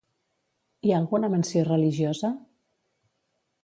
Hi 0.87 0.93
ha 0.93 0.95
alguna 1.03 1.31
menció 1.35 1.65
religiosa? 1.69 2.35